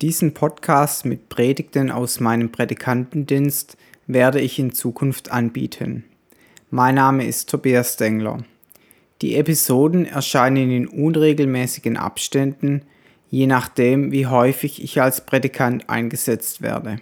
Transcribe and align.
Diesen 0.00 0.32
Podcast 0.32 1.06
mit 1.06 1.28
Predigten 1.28 1.90
aus 1.90 2.20
meinem 2.20 2.52
Predikantendienst 2.52 3.76
werde 4.06 4.40
ich 4.40 4.60
in 4.60 4.72
Zukunft 4.72 5.32
anbieten. 5.32 6.04
Mein 6.70 6.94
Name 6.94 7.26
ist 7.26 7.50
Tobias 7.50 7.96
Dengler. 7.96 8.44
Die 9.22 9.34
Episoden 9.34 10.06
erscheinen 10.06 10.70
in 10.70 10.86
unregelmäßigen 10.86 11.96
Abständen, 11.96 12.82
je 13.28 13.48
nachdem, 13.48 14.12
wie 14.12 14.28
häufig 14.28 14.84
ich 14.84 15.02
als 15.02 15.26
Predikant 15.26 15.90
eingesetzt 15.90 16.62
werde. 16.62 17.00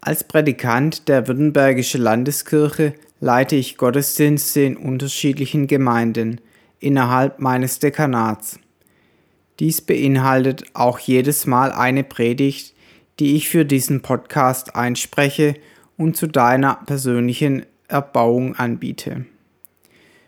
Als 0.00 0.24
Predikant 0.24 1.06
der 1.06 1.28
Württembergische 1.28 1.98
Landeskirche 1.98 2.94
leite 3.20 3.54
ich 3.54 3.76
Gottesdienste 3.76 4.62
in 4.62 4.76
unterschiedlichen 4.76 5.68
Gemeinden 5.68 6.40
innerhalb 6.80 7.38
meines 7.38 7.78
Dekanats. 7.78 8.58
Dies 9.60 9.80
beinhaltet 9.80 10.64
auch 10.74 10.98
jedes 10.98 11.46
Mal 11.46 11.72
eine 11.72 12.02
Predigt, 12.02 12.74
die 13.20 13.36
ich 13.36 13.48
für 13.48 13.64
diesen 13.64 14.02
Podcast 14.02 14.74
einspreche 14.74 15.54
und 15.96 16.16
zu 16.16 16.26
deiner 16.26 16.80
persönlichen 16.86 17.64
Erbauung 17.86 18.56
anbiete. 18.56 19.26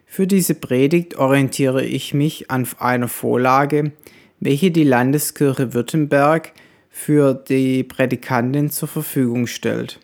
Für 0.07 0.27
diese 0.27 0.55
Predigt 0.55 1.17
orientiere 1.17 1.85
ich 1.85 2.15
mich 2.15 2.51
an 2.51 2.67
einer 2.79 3.09
Vorlage, 3.09 3.93
welche 4.39 4.71
die 4.71 4.85
Landeskirche 4.85 5.75
Württemberg 5.75 6.53
für 6.89 7.35
die 7.35 7.83
Predikanten 7.83 8.71
zur 8.71 8.89
Verfügung 8.89 9.47
stellt. 9.47 10.01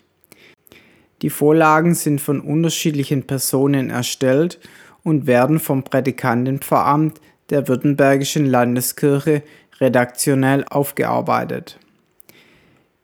Die 1.22 1.30
Vorlagen 1.30 1.94
sind 1.94 2.20
von 2.20 2.40
unterschiedlichen 2.40 3.22
Personen 3.22 3.90
erstellt 3.90 4.58
und 5.04 5.26
werden 5.26 5.60
vom 5.60 5.84
Prädikantenveramt 5.84 7.20
der 7.50 7.68
Württembergischen 7.68 8.46
Landeskirche 8.46 9.42
redaktionell 9.80 10.64
aufgearbeitet. 10.68 11.78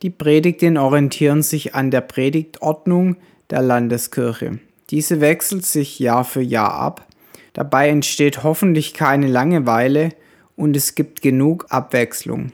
Die 0.02 0.10
Predigten 0.10 0.76
orientieren 0.76 1.42
sich 1.42 1.74
an 1.74 1.90
der 1.90 2.02
Predigtordnung 2.02 3.16
der 3.50 3.62
Landeskirche. 3.62 4.60
Diese 4.90 5.20
wechselt 5.20 5.66
sich 5.66 5.98
Jahr 5.98 6.24
für 6.24 6.40
Jahr 6.40 6.74
ab. 6.74 7.06
Dabei 7.52 7.88
entsteht 7.88 8.44
hoffentlich 8.44 8.94
keine 8.94 9.26
Langeweile 9.26 10.10
und 10.56 10.76
es 10.76 10.94
gibt 10.94 11.20
genug 11.22 11.66
Abwechslung. 11.70 12.52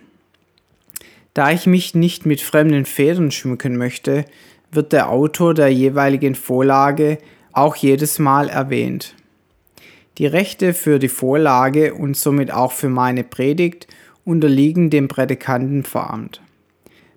Da 1.34 1.51
ich 1.51 1.67
mich 1.67 1.95
nicht 1.95 2.27
mit 2.27 2.41
fremden 2.41 2.86
Federn 2.86 3.30
schmücken 3.30 3.77
möchte, 3.77 4.25
wird 4.70 4.92
der 4.92 5.11
Autor 5.11 5.53
der 5.53 5.69
jeweiligen 5.69 6.34
Vorlage 6.34 7.19
auch 7.53 7.77
jedes 7.77 8.19
Mal 8.19 8.48
erwähnt. 8.48 9.14
Die 10.19 10.27
Rechte 10.27 10.75
für 10.75 10.98
die 10.98 11.09
Vorlage 11.09 11.95
und 11.95 12.17
somit 12.17 12.53
auch 12.53 12.73
für 12.73 12.89
meine 12.89 13.25
Predigt 13.25 13.89
unterliegen 14.25 14.91
dem 14.91 15.09
Prädikantenveramt. 15.09 16.41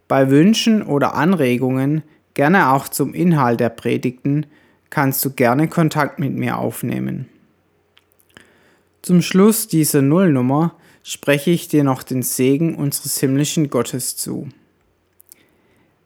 Bei 0.08 0.30
Wünschen 0.30 0.82
oder 0.82 1.14
Anregungen, 1.14 2.02
gerne 2.34 2.72
auch 2.72 2.88
zum 2.88 3.14
Inhalt 3.14 3.60
der 3.60 3.70
Predigten, 3.70 4.46
kannst 4.90 5.24
du 5.24 5.32
gerne 5.32 5.68
Kontakt 5.68 6.18
mit 6.18 6.34
mir 6.34 6.58
aufnehmen. 6.58 7.28
Zum 9.02 9.22
Schluss 9.22 9.68
dieser 9.68 10.02
Nullnummer 10.02 10.76
spreche 11.04 11.52
ich 11.52 11.68
dir 11.68 11.84
noch 11.84 12.04
den 12.04 12.24
Segen 12.24 12.76
unseres 12.76 13.20
himmlischen 13.20 13.70
Gottes 13.70 14.18
zu. 14.18 14.50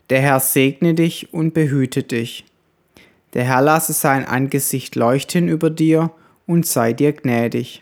Der 0.09 0.21
Herr 0.21 0.39
segne 0.39 0.93
dich 0.93 1.33
und 1.33 1.53
behüte 1.53 2.03
dich. 2.03 2.45
Der 3.33 3.45
Herr 3.45 3.61
lasse 3.61 3.93
sein 3.93 4.25
Angesicht 4.25 4.95
leuchten 4.95 5.47
über 5.47 5.69
dir 5.69 6.11
und 6.51 6.65
sei 6.65 6.91
dir 6.91 7.13
gnädig. 7.13 7.81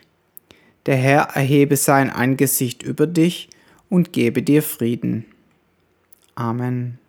Der 0.86 0.94
Herr 0.94 1.30
erhebe 1.34 1.74
sein 1.74 2.08
Angesicht 2.08 2.84
über 2.84 3.08
dich 3.08 3.50
und 3.88 4.12
gebe 4.12 4.44
dir 4.44 4.62
Frieden. 4.62 5.24
Amen. 6.36 6.99